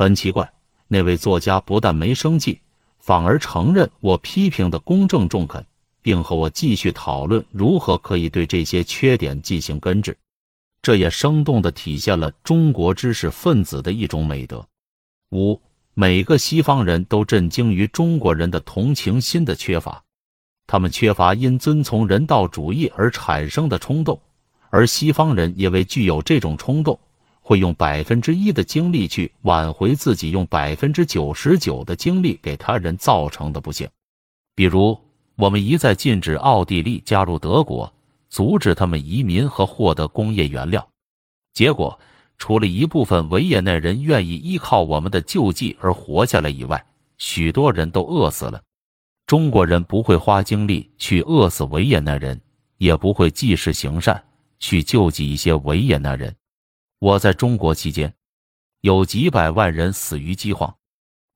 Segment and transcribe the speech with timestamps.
[0.00, 0.50] 很奇怪，
[0.88, 2.58] 那位作家不但没生气，
[3.00, 5.62] 反而承认我批评的公正中肯，
[6.00, 10.16] 并和我继续讨论如何可以对这些缺点进行根治。
[10.80, 14.66] 这也生动地体现了中国知识分子的一种美德。
[15.32, 15.60] 五，
[15.92, 20.02] 每个西方人都震惊于中国人的同情心的缺乏，
[20.66, 24.18] 他们缺乏因遵从人道主义而产生的冲动，
[24.70, 26.98] 而西方人因为具有这种冲动，
[27.50, 33.88] 会用百分之一的精力去挽回自己用百分之九十九的精力给他人造成的不幸。
[34.54, 34.96] 比如，
[35.34, 37.92] 我们一再禁止奥地利加入德国。
[38.28, 40.88] 阻止他们移民和获得工业原料，
[41.52, 41.98] 结果
[42.38, 46.80] 除了一部分维也纳人愿意依靠我们的救济而活下来以外，
[47.18, 48.62] 许多人都饿死了。
[49.26, 52.40] 中国人不会花精力去饿死维也纳人，
[52.78, 54.22] 也不会济世行善
[54.60, 56.32] 去救济一些维也纳人。
[57.00, 58.12] 我在中国期间，
[58.82, 60.72] 有几百万人死于饥荒，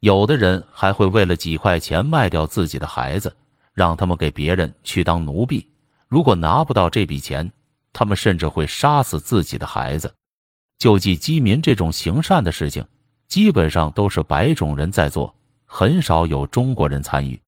[0.00, 3.32] 有的人还会为了几块钱卖掉自己的孩子，
[3.72, 5.64] 让他们给别人去当奴婢。
[6.08, 7.48] 如果拿不到这笔钱，
[7.92, 10.12] 他们甚至会杀死自己的孩子。
[10.78, 12.84] 救济饥民这种行善的事情，
[13.28, 15.32] 基本上都是白种人在做，
[15.64, 17.40] 很少有中国人参与。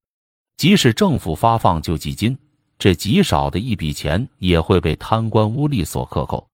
[0.57, 2.39] 即使政府发放救济金，
[2.79, 6.47] 这极少的一笔钱也会被贪官污吏所克扣。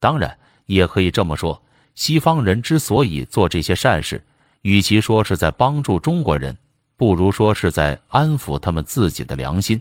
[0.00, 1.62] 当然，也可以这么说：
[1.94, 4.22] 西方人之所以做这些善事，
[4.62, 6.56] 与其说是在帮助中国人，
[6.96, 9.80] 不如说是在安抚他们自己的良心。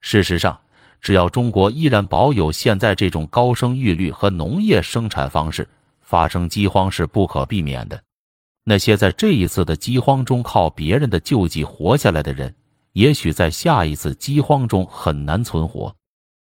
[0.00, 0.58] 事实上，
[1.00, 5.68] 只要中国依然保有现在这种高生育率和农业生产方式，
[6.00, 8.02] 发生饥荒是不可避免的。
[8.64, 12.54] 那些在这一次的饥荒中靠别人的救济活下来的人，
[12.92, 15.94] 也许在下一次饥荒中很难存活。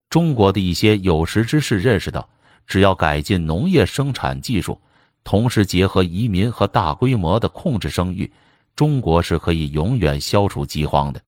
[0.09, 2.27] 中国的一些有识之士认识到，
[2.67, 4.79] 只要改进农业生产技术，
[5.23, 8.31] 同时结合移民和大规模的控制生育，
[8.75, 11.21] 中国是可以永远消除饥荒的。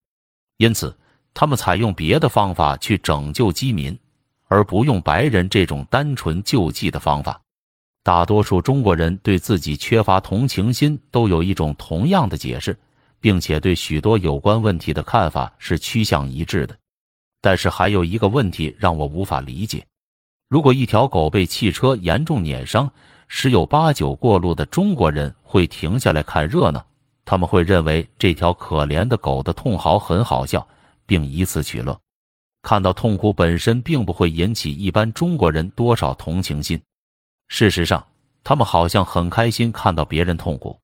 [0.58, 0.96] 因此。
[1.36, 3.98] 他们采用别的方法去拯救饥民，
[4.46, 7.42] 而不用白人这种单纯救济的方法。
[8.04, 12.78] 大多数中国人对自己缺乏同情心都有一种同样的解释，
[13.20, 16.78] 并且对许多有关问题的看法是趋向一致的。
[17.42, 19.84] 但是还有一个问题让我无法理解：
[20.54, 22.88] 如果一条狗被汽车严重碾伤，
[23.28, 26.86] 十有八九过路的中国人会停下来看热闹，
[27.26, 30.68] 他们会认为这条可怜的狗的痛嚎很好笑。
[31.08, 32.00] 并以此取乐，
[32.62, 36.80] 看到痛苦本身并不会引起一般中国人多少同情心。
[37.48, 38.06] 事实上，
[38.44, 40.80] 他们好像很开心看到别人痛苦。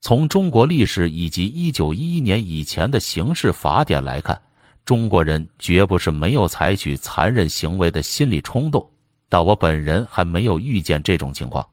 [0.00, 4.40] 从中国历史以及一九一一年以前的刑事法典来看，
[4.86, 8.88] 中国人绝不是没有采取残忍行为的心理冲动，
[9.32, 11.66] 但我本人还没有遇见这种情况。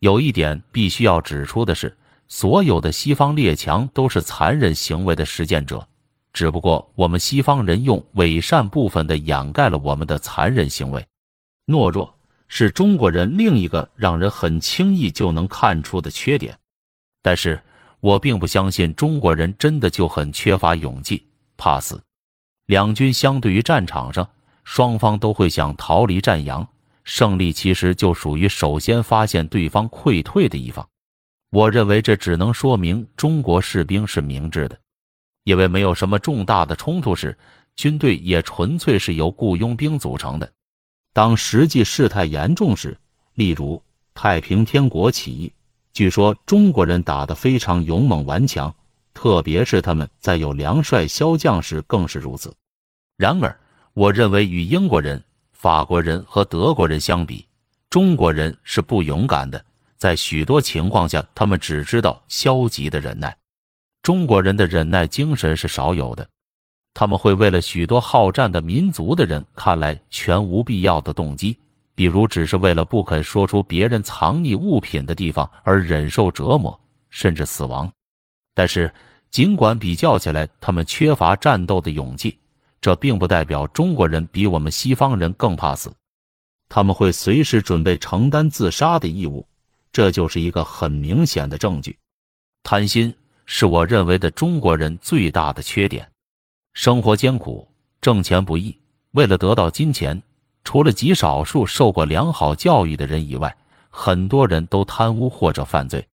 [0.00, 5.86] 有一点必须要指出的是，所有的西方列强都是残忍行为的实践者。
[6.32, 11.06] 只不过我们西方人用伪善部分的掩盖了我们的残忍行为。
[11.68, 12.12] 懦弱
[12.48, 16.58] 是中国人另一个让人很轻易就能看出的缺点。
[17.22, 17.62] 但是
[18.00, 21.24] 我并不相信中国人真的就很缺乏勇气，
[21.56, 22.02] 怕死。
[22.66, 24.28] 两军相对于战场上，
[24.64, 26.68] 双方都会想逃离战阳，
[27.10, 30.86] 胜利其实就属于首先发现对方溃退的一方。
[31.48, 34.78] 我认为这只能说明中国士兵是明智的。
[35.44, 37.34] 因为没有什么重大的冲突时，
[37.76, 40.52] 军队也纯粹是由雇佣兵组成的。
[41.14, 42.94] 当实际事态严重时，
[43.32, 43.82] 例如
[44.12, 45.50] 太平天国起义，
[45.94, 48.74] 据说中国人打得非常勇猛顽强，
[49.14, 52.54] 特别是他们在有梁帅骁将时更是如此。
[53.16, 53.58] 然而，
[53.94, 55.24] 我认为与英国人、
[55.58, 57.44] 法国人和德国人相比，
[57.90, 59.62] 中国人是不勇敢的。
[59.96, 63.36] 在许多情况下，他们只知道消极的忍耐。
[64.00, 66.24] 中国人的忍耐精神是少有的，
[66.94, 71.58] 他们会为了许多好战的民族的人看来全无必要的动机，
[71.92, 76.78] 比如只是为了不肯说出别人藏匿物品的地方而忍受折磨
[77.10, 77.90] 甚至死亡。
[78.54, 78.88] 但是，
[79.32, 82.38] 尽管比较起来他们缺乏战斗的勇气，
[82.80, 85.92] 这并不代表中国人比我们西方人更怕死。
[86.68, 89.46] 他们会随时准备承担自杀的义务，
[89.92, 91.98] 这就是一个很明显的证据。
[92.62, 93.14] 贪心。
[93.50, 96.06] 是我认为的中国人最大的缺点。
[96.74, 97.66] 生活艰苦，
[97.98, 98.78] 挣钱不易。
[99.12, 100.22] 为了得到金钱，
[100.64, 103.56] 除了极少数受过良好教育的人以外，
[103.88, 106.06] 很多人都贪污或者犯罪。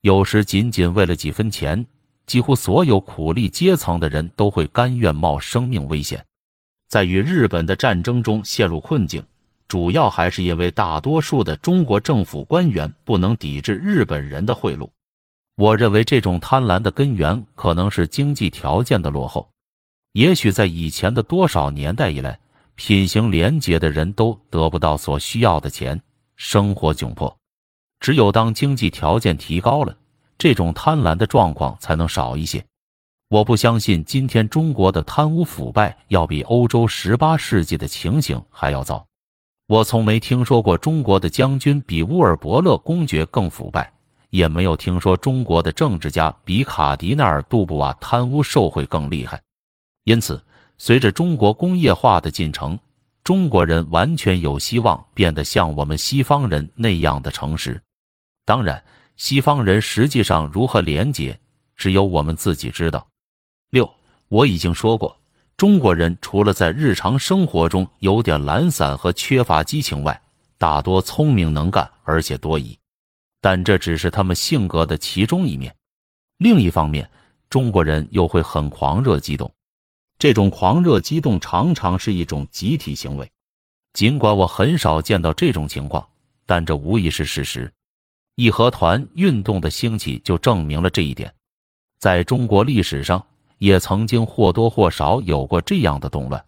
[0.00, 1.86] 有时仅仅为了几分钱，
[2.30, 6.24] 几乎所有苦力阶层的人都会甘愿冒生命危险。
[6.88, 9.20] 在与日本的战争中陷入困境，
[9.66, 14.88] 主要还是因为大多数的中国政府官员不能抵制日本人的贿赂。
[15.56, 19.50] 我认为这种贪婪的根源可能是经济条件的落后。
[20.12, 22.38] 也许在以前的多少年代以来，
[22.76, 26.00] 品行廉洁的人都得不到所需要的钱，
[26.36, 27.36] 生活窘迫。
[27.98, 29.96] 只有当经济条件提高了，
[30.40, 32.64] 这种贪婪的状况才能少一些。
[33.28, 39.06] 我不相信今天中国的贪污腐败要比欧洲十八世纪的情形还要糟。
[39.66, 43.92] 我从没听说过中国的将军比乌尔伯勒公爵更腐败，
[44.30, 49.38] 也没有听说中国的政治家比卡迪纳尔·杜布瓦贪污受贿更厉害。
[50.04, 50.42] 因此，
[50.78, 52.78] 随着中国工业化的进程，
[53.22, 57.80] 中国人完全有希望变得像我们西方人那样的诚实。
[58.46, 58.82] 当然，
[59.20, 61.38] 西方人实际上如何廉洁，
[61.76, 63.06] 只有我们自己知道。
[63.68, 63.86] 六，
[64.28, 65.14] 我已经说过，
[65.58, 70.18] 中国人除了在日常生活中有点懒散和缺乏激情外，
[70.56, 72.74] 大多聪明能干而且多疑，
[73.42, 75.76] 但这只是他们性格的其中一面。
[76.38, 77.06] 另一方面，
[77.50, 79.52] 中国人又会很狂热激动，
[80.18, 83.30] 这种狂热激动常常是一种集体行为。
[83.92, 86.08] 尽管我很少见到这种情况，
[86.46, 87.70] 但这无疑是事实。
[88.34, 91.32] 义和团运动的兴起就证明了这一点。
[91.98, 93.24] 在中国历史上。
[93.60, 96.42] 也曾经或多或少有过这样的动乱，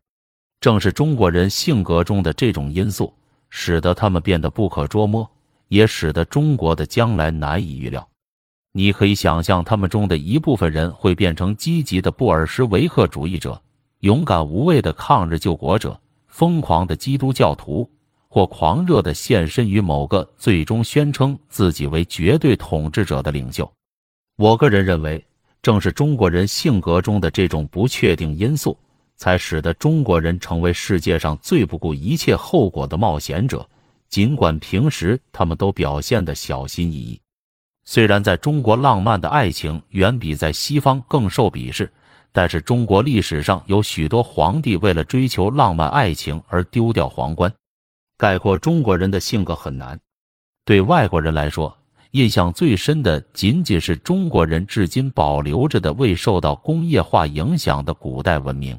[0.63, 3.13] 正是中国人性格中的这种因素，
[3.51, 5.31] 使得他们变得不可捉摸，
[5.69, 8.09] 也使得中国的将来难以预料。
[8.73, 13.61] 你可以想象，他们中的一部分人会变成积极的布尔什维克主义者，
[13.99, 17.91] 勇敢无畏的抗日救国者，疯狂的基督教徒，
[18.33, 23.71] 或狂热的献身于某个最终宣称自己为绝对统治者的领袖。
[24.39, 25.23] 我个人认为。
[25.61, 28.77] 正是中国人性格中的这种不确定因素，
[29.15, 33.65] 才使得中国人成为世界上最不顾一切后果的冒险者。
[34.09, 37.21] 尽管平时他们都表现得小心翼翼，
[37.85, 41.89] 虽然在中国浪漫的爱情远比在西方更受鄙视，
[42.33, 47.55] 但是中国历史上有许多皇帝为了追求浪漫爱情而丢掉皇冠。
[48.23, 49.99] 概括中国人的性格很难，
[50.65, 51.77] 对外国人来说。
[52.13, 58.79] 印象最深的仅仅是中国人至今保留着的未受到工业化影响的古代文明。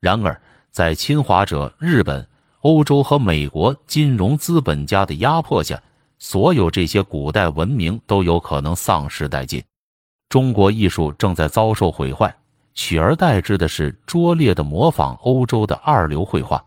[0.00, 0.40] 然而，
[0.70, 2.26] 在侵华者日本、
[2.60, 5.78] 欧洲和美国金融资本家的压迫下，
[6.18, 9.62] 所有这些古代文明都有可能丧失殆尽。
[10.30, 12.34] 中国艺术正在遭受毁坏，
[12.72, 16.64] 取而代之的是拙劣的模仿欧洲的二流绘画。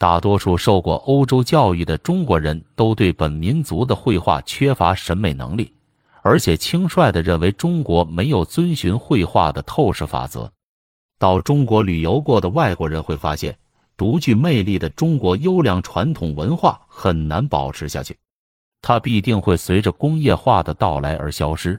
[0.00, 5.74] 大多数受过欧洲教育的中国人都对本民族的绘画缺乏审美能力，
[6.22, 10.50] 而且轻率地认为中国没有遵循绘画的透视法则。
[11.18, 13.54] 到中国旅游过的外国人会发现，
[13.98, 18.16] 独具魅力的中国优良传统文化很难保持下去，
[18.80, 21.78] 它必定会随着工业化的到来而消失。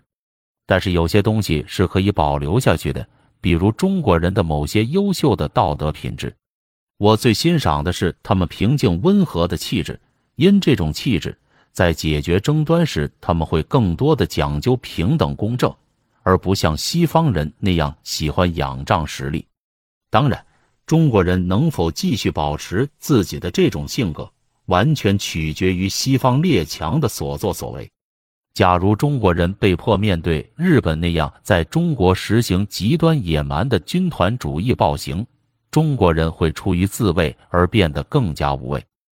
[0.67, 3.03] 但是有些东西是可以保留下去的，
[3.41, 6.31] 比如中国人的某些优秀的道德品质。
[7.01, 9.99] 我最欣赏的是他们平静温和的气质，
[10.35, 11.35] 因这种气质，
[11.71, 15.75] 在解决争端时，他们会更多的讲究平等公正，
[16.21, 19.43] 而不像西方人那样喜欢仰仗实力。
[20.11, 20.45] 当然，
[20.85, 24.31] 中国人能否继续保持自己的这种性格，
[24.67, 27.89] 完全取决于西方列强的所作所为。
[28.53, 35.25] 假如中国人被迫面对日本那样在中国实行极端野蛮的军团主义暴行，
[35.71, 38.83] 中国人会出于自卫而变得更加无畏。